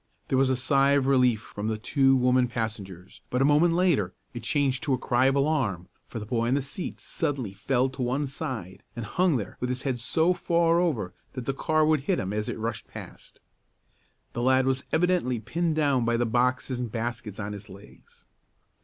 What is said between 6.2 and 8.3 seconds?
boy on the seat suddenly fell to one